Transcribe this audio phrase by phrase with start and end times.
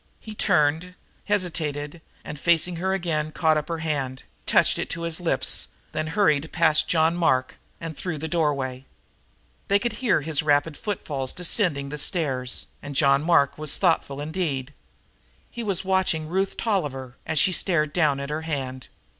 [0.19, 0.95] He turned,
[1.25, 6.07] hesitated, and, facing her again, caught up her hand, touched it to his lips, then
[6.07, 8.85] hurried past John Mark and through the doorway.
[9.67, 14.73] They could hear his rapid footfalls descending the stairs, and John Mark was thoughtful indeed.
[15.51, 18.87] He was watching Ruth Tolliver, as she stared down at her hand.